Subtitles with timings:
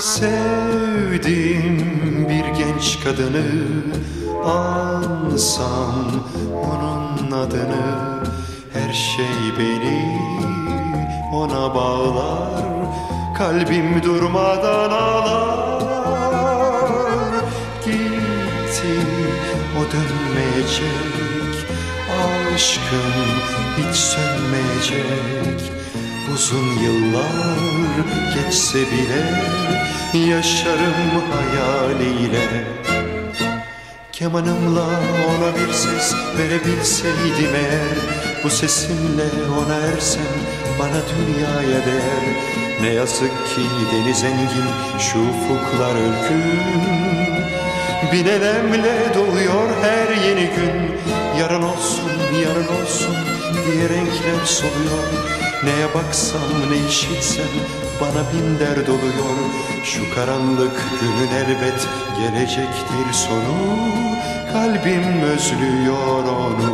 [0.00, 1.78] Sevdim
[2.28, 3.44] bir genç kadını
[4.44, 6.04] Ansam
[6.54, 8.24] onun adını
[8.72, 10.18] Her şey beni
[11.32, 12.64] ona bağlar
[13.38, 15.80] Kalbim durmadan ağlar.
[17.84, 19.00] Gitti
[19.78, 21.66] o dönmeyecek
[22.54, 23.28] Aşkım
[23.78, 25.79] hiç sönmeyecek
[26.34, 27.58] Uzun yıllar
[28.34, 29.22] geçse bile
[30.28, 32.64] Yaşarım hayaliyle.
[34.12, 34.86] Kemanımla
[35.28, 37.96] ona bir ses verebilseydim eğer
[38.44, 39.24] Bu sesimle
[39.58, 40.22] ona ersem
[40.78, 42.60] bana dünyaya değer.
[42.82, 43.60] Ne yazık ki
[43.92, 46.42] deniz engin şu ufuklar ülküm
[48.12, 51.00] Bin elemle doluyor her yeni gün
[51.40, 53.16] Yarın olsun yarın olsun
[53.66, 55.04] diye renkler soluyor.
[55.64, 57.52] Neye baksam ne işitsem
[58.00, 59.36] bana bin dert oluyor.
[59.84, 61.88] Şu karanlık günün elbet
[62.20, 64.00] gelecektir sonu
[64.52, 66.69] Kalbim özlüyor onu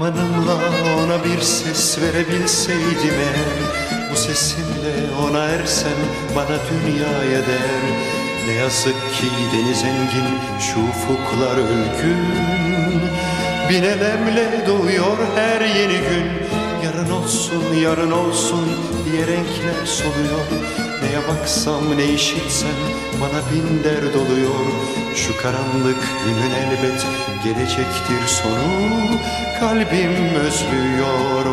[0.00, 0.54] Kemanımla
[1.04, 4.94] ona bir ses verebilseydim eğer Bu sesimle
[5.28, 5.98] ona ersem
[6.36, 7.82] bana dünyaya der.
[8.46, 12.26] Ne yazık ki deniz engin şu ufuklar ölgün
[13.70, 16.30] Bin elemle doğuyor her yeni gün.
[16.84, 18.68] Yarın olsun yarın olsun
[19.04, 20.79] diye renkler soluyor
[21.10, 22.76] Neye baksam ne işitsem
[23.20, 24.66] bana bin dert oluyor.
[25.14, 27.06] Şu karanlık günün elbet
[27.44, 29.18] gelecektir sonu
[29.60, 31.46] Kalbim özlüyor